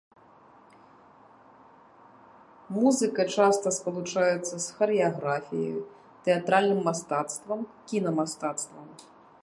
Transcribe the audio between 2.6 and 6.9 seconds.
Музыка часта спалучаецца з харэаграфіяй, тэатральным